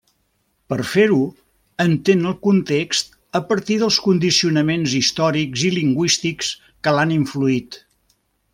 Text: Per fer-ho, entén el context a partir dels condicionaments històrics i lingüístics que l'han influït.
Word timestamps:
Per 0.71 0.77
fer-ho, 0.91 1.17
entén 1.83 2.23
el 2.29 2.33
context 2.47 3.13
a 3.41 3.41
partir 3.51 3.77
dels 3.83 3.99
condicionaments 4.07 4.97
històrics 5.01 5.67
i 5.69 5.71
lingüístics 5.77 6.51
que 6.89 6.97
l'han 6.97 7.13
influït. 7.21 7.79